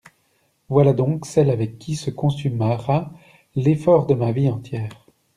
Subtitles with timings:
[0.67, 3.13] Voilà donc celle avec qui se consumera
[3.53, 5.05] l'effort de ma vie entière.